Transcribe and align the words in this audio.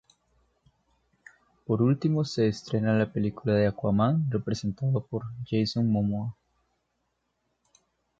Por 1.67 1.83
último, 1.83 2.25
se 2.25 2.47
estrena 2.47 2.97
la 2.97 3.13
película 3.13 3.53
de 3.53 3.67
Aquaman 3.67 4.25
representado 4.31 5.05
por 5.05 5.21
Jason 5.47 5.87
Momoa. 5.91 6.35